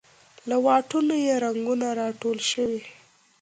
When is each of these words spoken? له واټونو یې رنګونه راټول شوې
له 0.49 0.55
واټونو 0.65 1.15
یې 1.25 1.33
رنګونه 1.43 1.87
راټول 1.99 2.37
شوې 2.51 2.81